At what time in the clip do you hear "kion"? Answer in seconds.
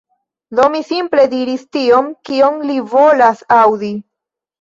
2.29-2.57